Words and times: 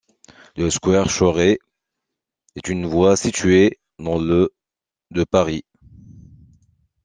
Le 0.55 0.71
square 0.71 1.11
Chauré 1.11 1.59
est 2.55 2.69
une 2.69 2.87
voie 2.87 3.15
située 3.15 3.79
dans 3.99 4.17
le 4.17 4.51
de 5.11 5.23
Paris. 5.23 5.63